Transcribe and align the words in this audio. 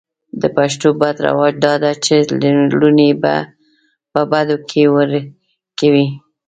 د 0.41 0.43
پښتو 0.57 0.87
بد 1.01 1.15
رواج 1.27 1.53
دا 1.65 1.73
ده 1.83 1.91
چې 2.05 2.15
لوڼې 2.79 3.09
په 4.11 4.21
بدو 4.31 4.57
کې 4.69 4.83
ور 4.93 5.09
کوي. 5.79 6.07